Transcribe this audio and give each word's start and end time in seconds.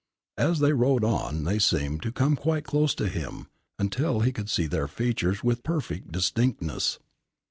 As 0.39 0.57
they 0.57 0.73
rode 0.73 1.03
on 1.03 1.43
they 1.43 1.59
seemed 1.59 2.01
to 2.01 2.11
come 2.11 2.35
quite 2.35 2.63
close 2.63 2.95
to 2.95 3.07
him, 3.07 3.45
until 3.77 4.21
he 4.21 4.33
could 4.33 4.49
see 4.49 4.65
their 4.65 4.87
features 4.87 5.43
with 5.43 5.61
perfect 5.61 6.11
distinctness. 6.11 6.97